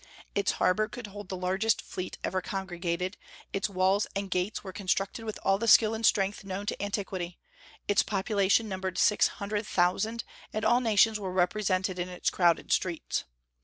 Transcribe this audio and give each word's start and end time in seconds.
Its 0.33 0.53
harbor 0.53 0.87
could 0.87 1.05
hold 1.05 1.29
the 1.29 1.37
largest 1.37 1.79
fleet 1.79 2.17
ever 2.23 2.41
congregated; 2.41 3.17
its 3.53 3.69
walls 3.69 4.07
and 4.15 4.31
gates 4.31 4.63
were 4.63 4.73
constructed 4.73 5.25
with 5.25 5.37
all 5.43 5.59
the 5.59 5.67
skill 5.67 5.93
and 5.93 6.07
strength 6.07 6.43
known 6.43 6.65
to 6.65 6.81
antiquity; 6.83 7.37
its 7.87 8.01
population 8.01 8.67
numbered 8.67 8.97
six 8.97 9.27
hundred 9.37 9.63
thousand, 9.67 10.23
and 10.51 10.65
all 10.65 10.79
nations 10.81 11.19
were 11.19 11.31
represented 11.31 11.99
in 11.99 12.09
its 12.09 12.31
crowded 12.31 12.71
streets. 12.71 13.25